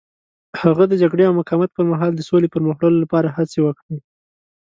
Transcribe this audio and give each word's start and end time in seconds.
هغه 0.61 0.83
د 0.87 0.93
جګړې 1.01 1.23
او 1.25 1.33
مقاومت 1.39 1.69
پر 1.73 1.85
مهال 1.91 2.11
د 2.15 2.21
سولې 2.29 2.47
پرمخ 2.53 2.75
وړلو 2.77 2.97
لپاره 3.03 3.33
هڅې 3.37 3.59
وکړې. 3.63 3.97